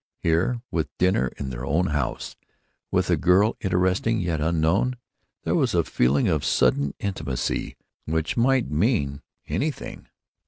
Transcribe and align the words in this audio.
Here, 0.17 0.63
with 0.71 0.89
"dinner 0.97 1.27
in 1.37 1.51
their 1.51 1.63
own 1.63 1.85
house," 1.89 2.35
with 2.89 3.11
a 3.11 3.15
girl 3.15 3.55
interesting 3.61 4.19
yet 4.19 4.41
unknown, 4.41 4.97
there 5.43 5.53
was 5.53 5.75
a 5.75 5.83
feeling 5.83 6.27
of 6.27 6.43
sudden 6.43 6.95
intimacy 6.97 7.77
which 8.05 8.35
might 8.35 8.71
mean 8.71 9.21
anything. 9.47 10.07